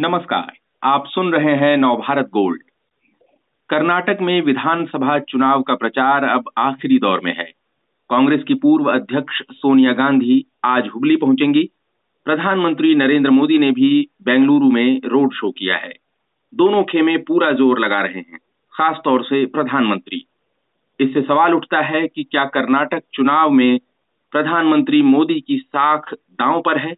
[0.00, 2.62] नमस्कार, आप सुन रहे हैं नवभारत गोल्ड।
[3.70, 7.44] कर्नाटक में विधानसभा चुनाव का प्रचार अब आखिरी दौर में है।
[8.10, 11.70] कांग्रेस की पूर्व अध्यक्ष सोनिया गांधी आज हुबली पहुंचेंगी।
[12.24, 15.92] प्रधानमंत्री नरेंद्र मोदी ने भी बेंगलुरु में रोड शो किया है।
[16.54, 18.38] दोनों खेमे पूरा ज़ोर लगा रहे हैं
[18.74, 20.26] खास तौर से प्रधानमंत्री।
[21.00, 23.78] इससे सवाल उठता है कि क्या कर्नाटक चुनाव में
[24.32, 26.96] प्रधानमंत्री मोदी की साख दांव पर है?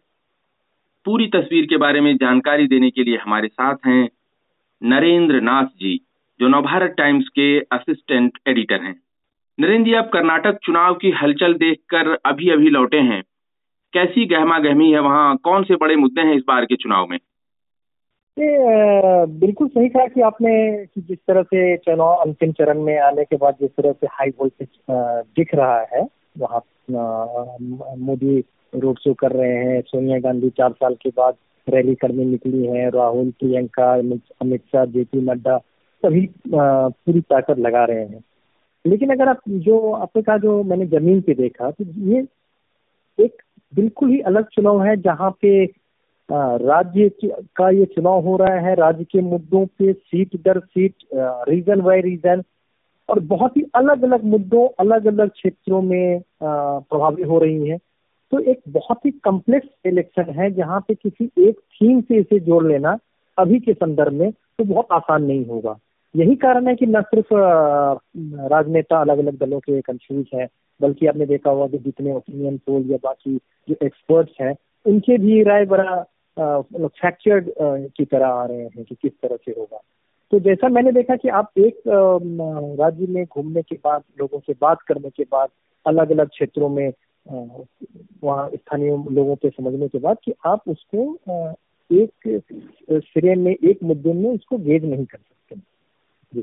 [1.05, 4.09] पूरी तस्वीर के बारे में जानकारी देने के लिए हमारे साथ हैं
[4.83, 6.05] नरेंद्र नाथ जी,
[6.39, 8.95] जो नवभारत टाइम्स के असिस्टेंट एडिटर हैं।
[9.59, 13.23] नरेंद्र जी, आप कर्नाटक चुनाव की हलचल देखकर अभी अभी लौटे हैं।
[13.93, 15.37] कैसी गहमा गहमी है वहाँ?
[15.37, 17.17] कौन से बड़े मुद्दे हैं इस बार के चुनाव में?
[18.39, 18.57] ये
[19.25, 23.35] बिल्कुल सही कहा कि आपने कि जिस तरह से चुनाव अंतिम चरण में आने के
[23.35, 24.67] बाद जिस तरह से हाई वोल्टेज
[25.35, 26.61] दिख रहा है वहाँ
[27.99, 28.39] मोदी
[28.73, 31.35] रोड शो कर रहे हैं, सोनिया गांधी चार साल के बाद
[31.67, 35.57] रैली करने निकली हैं, राहुल, प्रियंका, अमित शाह, जेपी नड्डा
[36.03, 38.23] सभी पूरी ताकत लगा रहे हैं।
[38.85, 42.25] लेकिन अगर आप जो आपने कहा, जो मैंने ज़मीन पे देखा तो ये
[43.19, 43.41] एक
[43.73, 45.63] बिल्कुल ही अलग चुनाव है, जहाँ पे
[46.29, 47.09] राज्य
[47.55, 50.95] का ये चुनाव हो रहा है, राज्य के मुद्दों पे सीट दर, सीट
[51.49, 52.43] रीजन बाय रीजन
[53.09, 57.77] और बहुत ही अलग अलग मुद्दों अलग अलग क्षेत्रों में प्रभावी हो रही हैं।
[58.31, 62.65] तो एक बहुत ही कम्प्लेक्स इलेक्शन है, जहाँ पे किसी एक थीम से इसे जोड़
[62.67, 62.97] लेना
[63.37, 65.77] अभी के संदर्भ में तो बहुत आसान नहीं होगा।
[66.15, 67.33] यही कारण है कि न सिर्फ़
[68.49, 70.47] राजनेता अलग अलग दलों के कंफ्यूज हैं,
[70.81, 73.37] बल्कि आपने देखा होगा कि जितने ओपिनियन पोल या बाकी
[73.67, 76.03] जो एक्सपर्ट्स हैं, उनके भी राय बड़ा
[76.37, 77.49] फ्रैक्चर्ड
[77.97, 79.81] की तरह आ रहे हैं कि किस तरह से होगा।
[80.31, 84.81] तो जैसा मैंने देखा कि आप एक राज्य में घूमने के बाद, लोगों से बात
[84.87, 85.49] करने के बाद
[85.85, 86.91] अलग अलग क्षेत्रों में
[88.23, 91.03] वहाँ स्थानीय लोगों के समझने के बाद कि आप उसको
[91.89, 92.41] एक
[92.91, 95.55] सिरे में, एक मुद्दे में उसको गेज नहीं कर सकते।
[96.33, 96.41] जी।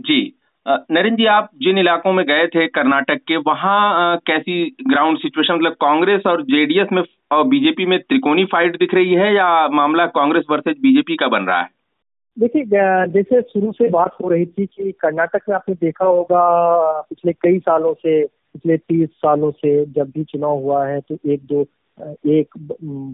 [0.00, 0.34] जी।
[0.66, 5.72] नरेंद्र जी, आप जिन इलाकों में गए थे, कर्नाटक के, वहाँ कैसी ग्राउंड सिचुएशन मतलब
[5.80, 7.02] कांग्रेस और जेडीएस में,
[7.32, 11.42] और बीजेपी में त्रिकोणी फाइट दिख रही है या मामला कांग्रेस वर्सेज बीजेपी का बन
[11.42, 11.68] रहा है?
[12.38, 12.64] देखिए
[13.12, 17.58] जैसे शुरू से बात हो रही थी कि कर्नाटक में आपने देखा होगा, पिछले कई
[17.58, 21.66] सालों से, पिछले तीस सालों से जब भी चुनाव हुआ है तो एक दो
[22.30, 22.54] एक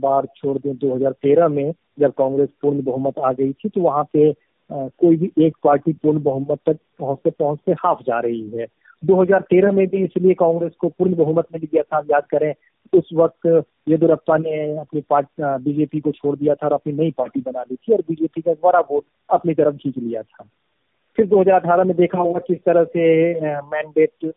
[0.03, 4.33] बार छोड़ दें 2013 में जब कांग्रेस पूर्ण बहुमत आ गई थी तो वहाँ पे
[4.73, 8.67] कोई भी एक पार्टी पूर्ण बहुमत तक पहुँचते पहुँचते हाफ़ जा रही है।
[9.03, 12.53] 2013 में भी इसलिए कांग्रेस को पूर्ण बहुमत मिल गया था। याद करें
[12.95, 13.47] उस वक्त
[13.89, 17.77] येदुरप्पा ने अपनी पार्टी बीजेपी को छोड़ दिया था और अपनी नई पार्टी बना ली
[17.77, 20.45] थी और बीजेपी का बड़ा वोट अपनी तरफ़ खींच लिया था।
[21.19, 24.33] फिर 2018 में देखा होगा किस तरह से मैंडेट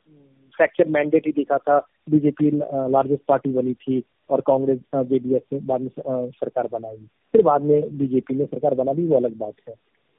[0.58, 1.78] फ्रैक्चर मैंडेट ही दिखा था।
[2.10, 6.98] बीजेपी लार्जेस्ट पार्टी बनी थी और कांग्रेस जेडीएस ने बाद में सरकार बनाई।
[7.34, 9.74] फिर बाद में बीजेपी ने सरकार बना ली वो अलग बात है।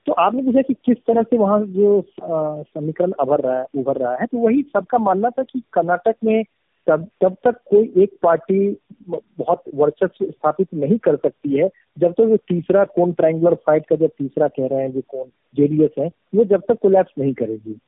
[0.06, 4.14] तो आपने पूछा कि किस तरह से वहाँ जो समीकरण अभर रहा है, उभर रहा
[4.16, 6.42] है तो वही सबका मानना था कि कर्नाटक में
[6.88, 8.76] तब तब तक कोई एक पार्टी
[9.08, 11.68] बहुत वर्चस्व स्थापित नहीं कर सकती है।
[11.98, 15.24] जब तक तो तीसरा कौन ट्रायंगुलर फाइट का जब तीसरा कह रहे हैं, जो कौन
[15.56, 17.78] जेडीएस है, वो जब तक कोलैप्स नहीं करेगी।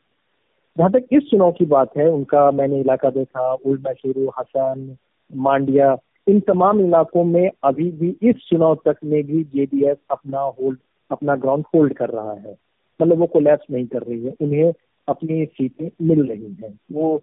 [0.77, 4.97] जहाँ तक इस चुनाव की बात है, उनका मैंने इलाका देखा उल्ड मैसूरू हसन,
[5.35, 5.97] मांडिया,
[6.29, 10.79] इन तमाम इलाकों में अभी भी इस चुनाव तक में भी जेडीएस अपना होल्ड
[11.11, 12.57] अपना ग्राउंड होल्ड कर रहा है।
[13.03, 14.73] मतलब वो कोलैप्स नहीं कर रही है। उन्हें
[15.09, 17.23] अपनी सीटें मिल रही हैं। वो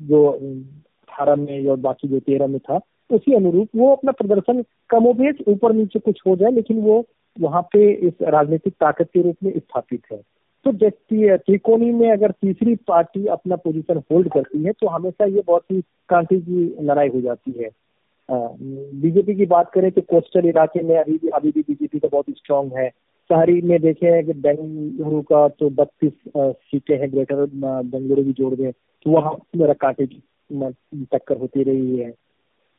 [0.00, 2.80] जो अठारह में और बाकी जो तेरह में था,
[3.10, 7.04] उसी अनुरूप वो अपना प्रदर्शन कमोबेश ऊपर नीचे कुछ हो जाए, लेकिन वो
[7.36, 10.20] वहाँ पे इस राजनीतिक ताकत के रूप में स्थापित है।
[10.66, 15.62] तो त्रिकोणी में अगर तीसरी पार्टी अपना पोजीशन होल्ड करती है तो हमेशा ये बहुत
[15.70, 17.70] ही कांटे की लड़ाई हो जाती है।
[18.28, 22.30] बीजेपी की बात करें तो कोस्टल इलाके में अभी भी अभी भी बीजेपी का बहुत
[22.30, 22.90] स्ट्रांग है।
[23.30, 28.70] शहरी में देखें कि बेंगलुरु का तो बत्तीस सीटें हैं, ग्रेटर बेंगलुरु भी जोड़ दें
[28.70, 30.22] तो वहाँ मेरा कांटे की
[31.12, 32.10] टक्कर होती रही है।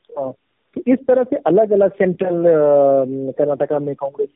[0.09, 2.43] तो इस तरह से अलग अलग सेंट्रल
[3.37, 4.29] कर्नाटका में कांग्रेस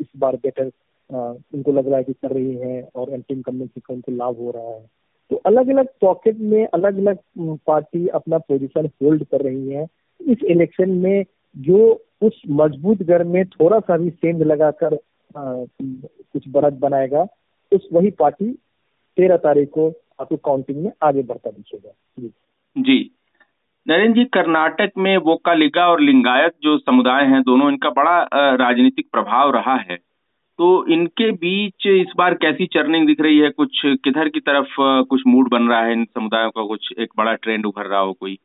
[0.00, 0.70] इस बार बेटर
[1.10, 4.50] उनको लग रहा है कि कर रही है और एंटी इनकम्बेंसी का उनको लाभ हो
[4.50, 4.84] रहा है।
[5.30, 7.18] तो अलग अलग पॉकेट में अलग अलग
[7.66, 9.86] पार्टी अपना पोजीशन होल्ड कर रही है।
[10.20, 11.24] इस इलेक्शन में
[11.56, 11.78] जो
[12.22, 14.94] उस मज़बूत घर में थोड़ा सा भी सेंध लगाकर
[15.38, 17.26] कुछ बढ़त बनाएगा,
[17.72, 18.52] उस वही पार्टी
[19.16, 21.90] तेरह तारीख को आपको काउंटिंग में आगे बढ़ता दिखेगा।
[22.78, 23.10] जी।
[23.88, 29.50] नरेंद्र जी, कर्नाटक में वोकालिगा और लिंगायत जो समुदाय हैं, दोनों इनका बड़ा राजनीतिक प्रभाव
[29.50, 29.98] रहा है।
[30.58, 33.50] तो इनके बीच इस बार कैसी चर्निंग दिख रही है?
[33.50, 36.66] कुछ किधर की तरफ़ कुछ मूड बन रहा है इन समुदायों का?
[36.66, 38.38] कुछ एक बड़ा ट्रेंड उभर रहा हो कोई?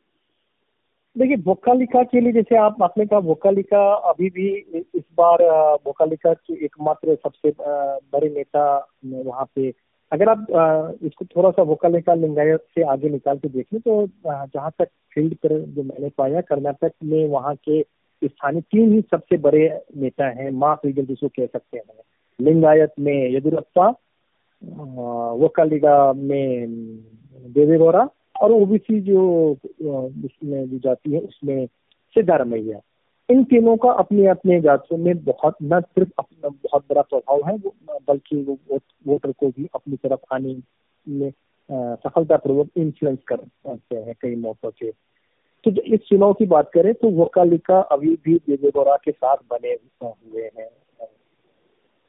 [1.18, 4.48] देखिए वोकालिका के लिए जैसे आप, आपने कहा वोकालिका अभी भी
[4.96, 5.44] इस बार
[5.86, 8.66] वोकालिका के एकमात्र सबसे बड़े नेता
[9.06, 9.70] वहाँ पे,
[10.12, 10.46] अगर आप
[11.04, 15.60] इसको थोड़ा सा वोकालिका लिंगायत से आगे निकाल के देखें तो जहाँ तक फ़ील्ड पर
[15.62, 17.82] जो मैंने पाया, कर्नाटक में वहाँ के
[18.22, 19.68] स्थानीय तीन ही सबसे बड़े
[19.98, 21.84] नेता हैं मास लीडर जिसको कह सकते हैं।
[22.40, 23.88] लिंगायत में येदुरप्पा
[25.34, 26.68] वोकालिका में,
[27.48, 28.08] देवेगौड़ा
[28.42, 31.66] और ओबीसी जो उसमें जो जाती है, उसमें
[32.16, 32.80] सिद्धारमैया
[33.30, 37.58] इन तीनों का अपने अपने जातियों में बहुत, न सिर्फ़ अपना बहुत बड़ा प्रभाव है
[38.08, 38.58] बल्कि वो
[39.08, 40.56] वोटर को भी अपनी तरफ़ आने
[41.08, 41.32] में
[41.70, 44.92] सफलतापूर्वक इन्फ्लुएंस करते हैं कई मौकों से।
[45.64, 49.74] तो इस चुनाव की बात करें तो वोकालिका अभी भी देवेगौड़ा के साथ बने
[50.04, 50.70] हुए हैं।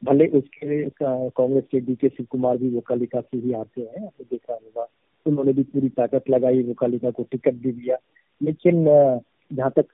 [0.03, 4.25] भले उसके कांग्रेस के डी के शिव कुमार भी वोकालिका से ही आते हैं आपने
[4.31, 4.87] देखा होगा।
[5.29, 7.97] उन्होंने भी पूरी ताकत लगाई वोकालिका को टिकट भी दिया।
[8.41, 8.85] लेकिन
[9.51, 9.87] जहाँ तक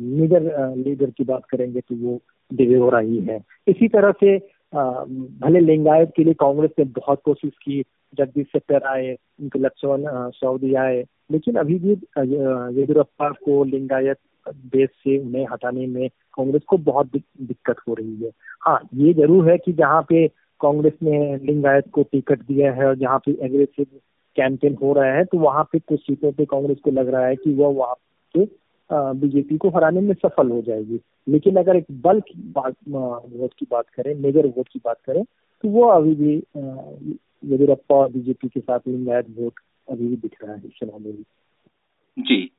[0.00, 2.20] लीडर लीडर की बात करेंगे तो वो
[2.50, 3.38] देवेगौड़ा ही है।
[3.68, 4.36] इसी तरह से
[4.72, 7.82] भले लिंगायत के लिए कांग्रेस ने बहुत कोशिश की,
[8.14, 11.92] जगदीश शेट्टर आए, उनके लक्ष्मण सऊदी आए, लेकिन अभी भी
[12.76, 18.30] येदुरप्पा को लिंगायत देश से उन्हें हटाने में कांग्रेस को बहुत दिक्कत हो रही है।
[18.62, 20.26] हाँ ये ज़रूर है कि जहाँ पे
[20.60, 23.86] कांग्रेस ने लिंगायत को टिकट दिया है और जहाँ पे एग्रेसिव
[24.40, 27.36] कैंपेन हो रहा है तो वहाँ पे कुछ सीटों पे कांग्रेस को लग रहा है
[27.36, 27.94] कि वह वहाँ
[28.34, 28.48] पे
[28.90, 32.24] बीजेपी को हराने में सफल हो जाएगी। लेकिन अगर एक बल्क
[32.88, 36.34] वोट की बात करें, मेजर वोट की बात करें तो वो अभी भी
[37.44, 41.12] येदुरप्पा और बीजेपी के साथ लिंगायत वोट अभी भी दिख रहा है चुनाव में
[42.18, 42.50] जी।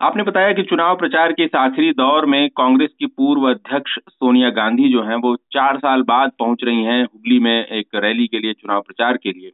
[0.00, 4.50] आपने बताया कि चुनाव प्रचार के इस आखिरी दौर में कांग्रेस की पूर्व अध्यक्ष सोनिया
[4.50, 8.38] गांधी जो हैं, वो चार साल बाद पहुँच रही हैं हुगली में एक रैली के
[8.38, 9.52] लिए, चुनाव प्रचार के लिए।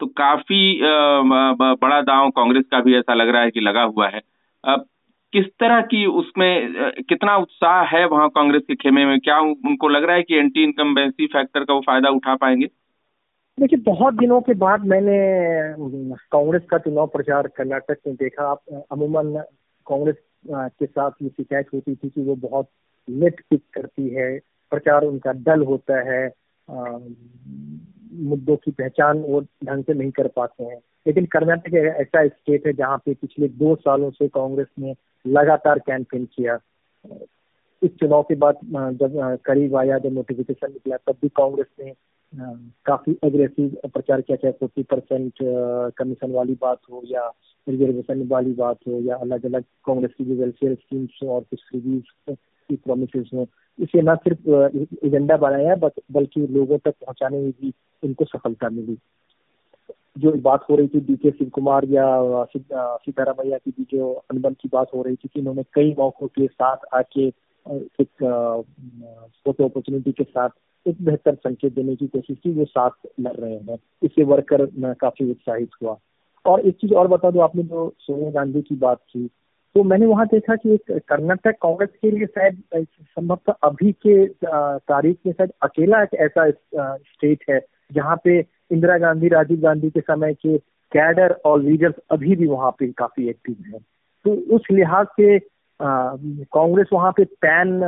[0.00, 4.20] तो काफ़ी बड़ा दांव कांग्रेस का भी ऐसा लग रहा है कि लगा हुआ है।
[4.64, 4.86] अब
[5.32, 9.18] किस तरह की उसमें कितना उत्साह है वहाँ कांग्रेस के खेमे में?
[9.20, 12.66] क्या उनको लग रहा है कि एंटी इनकम्बेंसी फैक्टर का वो फ़ायदा उठा पाएँगे?
[13.58, 15.16] देखिए, बहुत दिनों के बाद मैंने
[16.32, 19.32] कांग्रेस का चुनाव प्रचार कर्नाटक में देखा। आप अमूमन
[19.86, 20.16] कांग्रेस
[20.50, 22.68] के साथ ये शिकायत होती थी कि वो बहुत
[23.08, 24.38] नेट पिक करती है।
[24.72, 26.26] प्रचार उनका डल होता है।
[28.12, 32.72] मुद्दों की पहचान वो ढंग से नहीं कर पाते हैं। लेकिन कर्नाटक ऐसा स्टेट है
[32.72, 34.94] जहाँ पे पिछले दो सालों से कांग्रेस ने
[35.26, 36.58] लगातार कैंपेन किया।
[37.82, 38.58] इस चुनाव के बाद
[39.00, 41.92] जब करीब आया, जब नोटिफिकेशन निकला, तब भी कांग्रेस ने
[42.86, 45.32] काफ़ी एग्रेसिव प्रचार किया, चाहे फोर्टी परसेंट
[45.98, 47.26] कमीशन वाली बात हो या
[47.68, 52.02] रिजर्वेशन वाली बात हो या अलग अलग कांग्रेस की जो वेलफेयर स्कीम्स और कुछ फ्रीज
[52.72, 53.46] की प्रोमिस हो।
[53.78, 57.72] इसे न सिर्फ़ एजेंडा बनाया बल्कि लोगों तक पहुँचाने में भी
[58.02, 58.96] इनको सफलता मिली।
[60.18, 62.06] जो बात हो रही थी डी के शिव कुमार या
[62.54, 66.46] सीतारामैया की भी, जो अनबन की बात हो रही थी कि इन्होंने कई मौकों के
[66.46, 67.26] साथ आके
[68.00, 68.10] एक
[69.44, 70.50] फ़ोटो अपॉर्चुनिटी के साथ
[70.86, 72.90] एक बेहतर संकेत देने की कोशिश की वो साथ
[73.20, 75.96] लड़ रहे हैं। इससे वर्कर काफ़ी उत्साहित हुआ।
[76.46, 79.30] और एक चीज़ और बता दो, आपने जो सोनिया गांधी की बात की
[79.74, 85.16] तो मैंने वहाँ देखा कि एक कर्नाटक कांग्रेस के लिए शायद संभवतः अभी के तारीख
[85.26, 87.60] में शायद अकेला एक ऐसा स्टेट है,
[87.92, 88.38] जहाँ पे
[88.72, 90.58] इंदिरा गांधी, राजीव गांधी के समय के
[90.92, 93.80] कैडर और लीडर्स अभी भी वहाँ पे काफ़ी एक्टिव हैं।
[94.24, 95.38] तो उस लिहाज से
[95.82, 97.80] कांग्रेस वहाँ पे पैन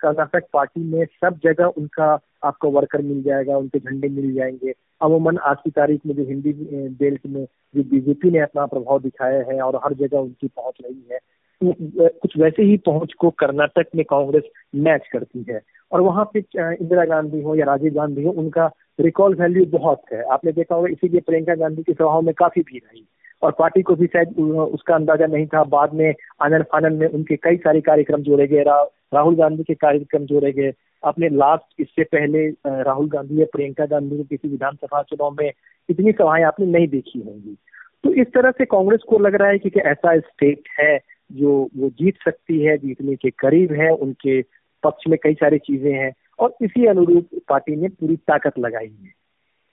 [0.00, 5.38] कर्नाटक पार्टी में सब जगह उनका आपको वर्कर मिल जाएगा, उनके झंडे मिल जाएँगे। अमूमन
[5.38, 6.52] आज की तारीख में जो हिंदी
[7.00, 7.44] बेल्ट में
[7.76, 11.18] जो बीजेपी ने अपना प्रभाव दिखाया है और हर जगह उनकी पहुँच रही है
[11.60, 14.42] कुछ वैसे ही पहुँच को कर्नाटक में कांग्रेस
[14.74, 15.60] मैच करती है।
[15.92, 20.22] और वहाँ पे इंदिरा गांधी हो या राजीव गांधी हो, उनका रिकॉल वैल्यू बहुत है।
[20.22, 23.04] आपने देखा होगा, इसीलिए प्रियंका गांधी की सभाओं में काफ़ी भीड़ आई
[23.42, 27.36] और पार्टी को भी शायद उसका अंदाज़ा नहीं था। बाद में आनंद फानंद में उनके
[27.36, 32.46] कई सारे कार्यक्रम जोड़े गए। राहुल गांधी के कार्यक्रम जोड़े गए। अपने लास्ट इससे पहले
[32.66, 35.50] राहुल गांधी या प्रियंका गांधी को किसी विधानसभा चुनाव में
[35.88, 37.56] इतनी सभाएँ आपने नहीं देखी होंगी।
[38.04, 40.98] तो इस तरह से कांग्रेस को लग रहा है कि, कि ऐसा स्टेट है
[41.32, 44.40] जो वो जीत सकती है जीतने के करीब है उनके
[44.82, 49.12] पक्ष में कई सारी चीज़ें हैं और इसी अनुरूप पार्टी ने पूरी ताकत लगाई है।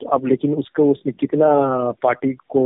[0.02, 1.48] तो अब लेकिन उसको उसने कितना
[2.04, 2.64] पार्टी को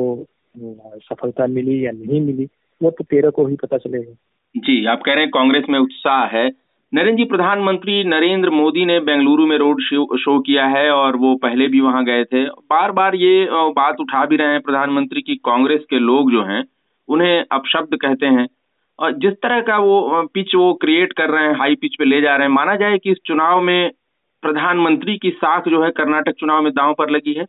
[0.56, 2.48] सफलता मिली या नहीं मिली
[2.82, 4.14] वो तो तेरह को ही पता चलेगा।
[4.56, 6.48] जी आप कह रहे हैं कांग्रेस में उत्साह है।
[6.94, 11.36] नरेंद्र जी प्रधानमंत्री नरेंद्र मोदी ने बेंगलुरु में रोड शो, शो किया है और वो
[11.36, 15.36] पहले भी वहाँ गए थे। बार बार ये बात उठा भी रहे हैं प्रधानमंत्री की
[15.36, 16.64] कांग्रेस के लोग जो हैं
[17.10, 18.48] उन्हें अपशब्द कहते हैं।
[19.00, 22.22] और जिस तरह का वो पिच वो क्रिएट कर रहे हैं हाई पिच पे ले
[22.22, 23.92] जा रहे हैं माना जाए कि इस चुनाव में
[24.44, 27.46] प्रधानमंत्री की साख जो है कर्नाटक चुनाव में दांव पर लगी है।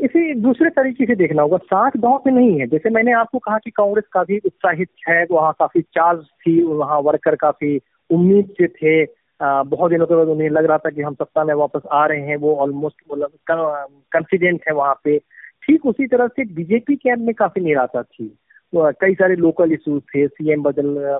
[0.00, 3.58] इसे दूसरे तरीके से देखना होगा। साठ गाँव में नहीं है। जैसे मैंने आपको कहा
[3.58, 9.02] कि कांग्रेस काफ़ी उत्साहित है वहाँ काफ़ी चार्ज थी वहाँ वर्कर काफ़ी उम्मीद से थे।
[9.42, 12.06] आ, बहुत दिनों के बाद उन्हें लग रहा था कि हम सत्ता में वापस आ
[12.06, 15.18] रहे हैं। वो ऑलमोस्ट मतलब कॉन्फिडेंट है वहाँ पे।
[15.66, 18.38] ठीक उसी तरह से बीजेपी कैंप में काफ़ी निराशा थी।
[18.74, 21.18] कई सारे लोकल इश्यूज़ थे। सीएम बदल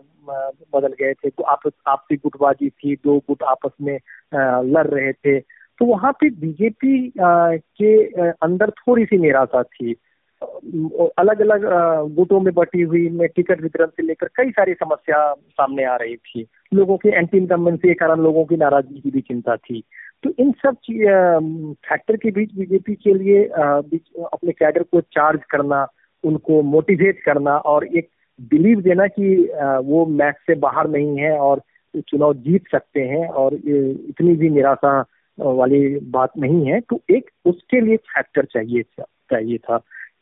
[0.75, 3.99] बदल गए थे। तो आपस आपसी गुटबाजी थी। दो गुट आपस में
[4.75, 5.38] लड़ रहे थे।
[5.78, 7.95] तो वहाँ पे बीजेपी के
[8.30, 9.95] अंदर थोड़ी सी निराशा थी।
[11.18, 11.62] अलग अलग
[12.14, 16.16] गुटों में बटी हुई में टिकट वितरण से लेकर कई सारी समस्या सामने आ रही
[16.16, 19.83] थी। लोगों के एंटी इनकम्बेंसी के कारण लोगों की नाराज़गी की भी चिंता थी।
[20.23, 20.76] तो इन सब
[21.88, 25.87] फैक्टर के बीच बीजेपी के लिए अपने कैडर को चार्ज करना,
[26.25, 28.09] उनको मोटिवेट करना और एक
[28.50, 29.37] बिलीव देना कि
[29.85, 31.61] वो मैच से बाहर नहीं है और
[32.09, 35.00] चुनाव जीत सकते हैं और इतनी भी निराशा
[35.38, 39.81] वाली बात नहीं है तो एक उसके लिए फैक्टर चाहिए चाहिए था।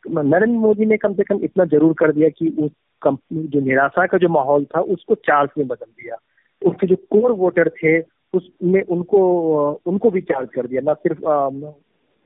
[0.08, 2.70] नरेंद्र मोदी ने कम से कम इतना ज़रूर कर दिया कि उस
[3.02, 6.16] कंपनी जो निराशा का जो माहौल था, उसको चार्ज में बदल दिया।
[6.62, 7.98] उसके जो कोर वोटर थे
[8.34, 9.20] उसमें उनको
[9.86, 11.20] उनको भी चार्ज कर दिया। ना सिर्फ़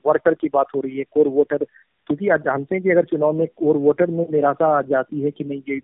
[0.05, 3.33] वर्कर की बात हो रही है कोर वोटर क्योंकि आप जानते हैं कि अगर चुनाव
[3.33, 5.81] में कोर वोटर में निराशा आ जाती है कि नहीं, ये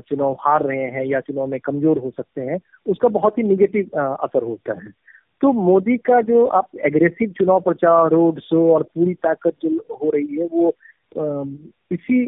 [0.00, 3.98] चुनाव हार रहे हैं या चुनाव में कमज़ोर हो सकते हैं, उसका बहुत ही निगेटिव
[3.98, 4.92] असर होता है।
[5.40, 10.10] तो मोदी का जो आप एग्रेसिव चुनाव प्रचार रोड शो और पूरी ताकत जो हो
[10.10, 10.74] रही है, वो
[11.92, 12.24] इसी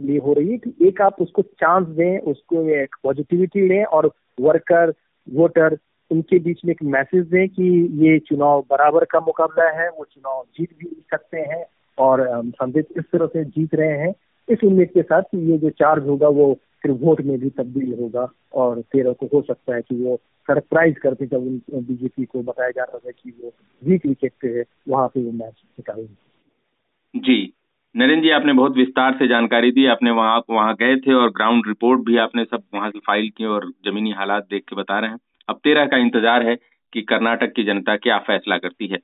[0.00, 4.10] लिए हो रही है कि एक आप उसको चांस दें, उसको एक पॉजिटिविटी लें और
[4.40, 4.92] वर्कर
[5.32, 5.78] वोटर
[6.10, 7.68] उनके बीच में एक मैसेज दें कि
[8.06, 11.64] ये चुनाव बराबर का मुकाबला है, वो चुनाव जीत भी सकते हैं
[11.98, 14.14] और संदेश इस तरह से जीत रहे हैं।
[14.50, 17.98] इस उम्मीद के साथ कि ये जो चार्ज होगा वो फिर वोट में भी तब्दील
[18.00, 22.42] होगा और तेरह को हो सकता है कि वो सरप्राइज़ करते जब उन बीजेपी को
[22.42, 23.52] बताया जा रहा था कि वो
[23.84, 27.52] वीक विकेट पे है, वहाँ पे वो मैच निकालेंगे। जी।
[27.96, 31.64] नरेंद्र जी, आपने बहुत विस्तार से जानकारी दी, आपने वहाँ वहाँ गए थे और ग्राउंड
[31.66, 35.10] रिपोर्ट भी आपने सब वहाँ से फ़ाइल की और जमीनी हालात देख के बता रहे
[35.10, 36.56] हैं। अब तेरह का इंतज़ार है
[36.92, 38.98] कि कर्नाटक की जनता क्या फैसला करती है।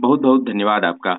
[0.00, 1.18] बहुत बहुत धन्यवाद आपका।